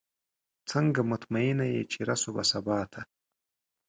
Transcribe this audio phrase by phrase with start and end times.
[0.69, 3.01] څنګه مطمئنه یې چې رسو به سباته؟